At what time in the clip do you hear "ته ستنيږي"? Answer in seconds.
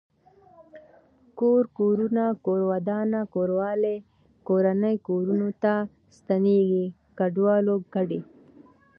5.61-6.85